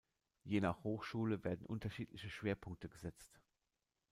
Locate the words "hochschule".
0.83-1.43